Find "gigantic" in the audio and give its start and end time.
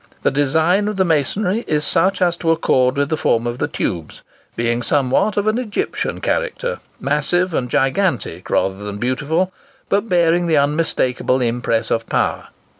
7.69-8.49